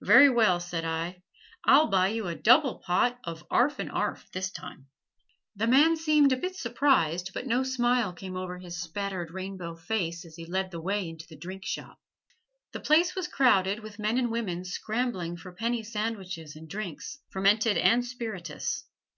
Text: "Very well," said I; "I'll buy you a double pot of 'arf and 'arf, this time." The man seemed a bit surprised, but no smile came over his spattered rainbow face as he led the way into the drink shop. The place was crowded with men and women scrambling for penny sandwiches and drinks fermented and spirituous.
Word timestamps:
"Very 0.00 0.30
well," 0.30 0.60
said 0.60 0.86
I; 0.86 1.22
"I'll 1.66 1.88
buy 1.88 2.08
you 2.08 2.26
a 2.26 2.34
double 2.34 2.78
pot 2.78 3.18
of 3.24 3.44
'arf 3.50 3.78
and 3.78 3.90
'arf, 3.90 4.26
this 4.32 4.50
time." 4.50 4.86
The 5.56 5.66
man 5.66 5.94
seemed 5.98 6.32
a 6.32 6.38
bit 6.38 6.56
surprised, 6.56 7.32
but 7.34 7.46
no 7.46 7.62
smile 7.64 8.14
came 8.14 8.34
over 8.34 8.56
his 8.56 8.80
spattered 8.80 9.30
rainbow 9.30 9.76
face 9.76 10.24
as 10.24 10.36
he 10.36 10.46
led 10.46 10.70
the 10.70 10.80
way 10.80 11.06
into 11.06 11.26
the 11.28 11.36
drink 11.36 11.66
shop. 11.66 12.00
The 12.72 12.80
place 12.80 13.14
was 13.14 13.28
crowded 13.28 13.80
with 13.80 13.98
men 13.98 14.16
and 14.16 14.30
women 14.30 14.64
scrambling 14.64 15.36
for 15.36 15.52
penny 15.52 15.82
sandwiches 15.82 16.56
and 16.56 16.66
drinks 16.66 17.18
fermented 17.28 17.76
and 17.76 18.06
spirituous. 18.06 18.84